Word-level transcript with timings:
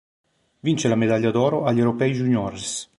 Vince 0.61 0.87
la 0.87 0.95
Medaglia 0.95 1.29
d’Oro 1.29 1.63
agli 1.65 1.77
Europei 1.77 2.11
Juniores. 2.13 2.89